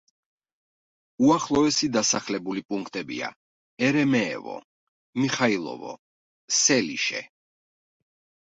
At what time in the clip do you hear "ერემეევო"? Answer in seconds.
3.89-4.57